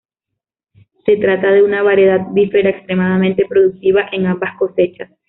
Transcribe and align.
Se 1.05 1.15
trata 1.17 1.51
de 1.51 1.61
una 1.61 1.83
variedad 1.83 2.21
bífera 2.31 2.71
extremadamente 2.71 3.45
productiva 3.47 4.03
en 4.11 4.25
ambas 4.25 4.57
cosechas. 4.57 5.11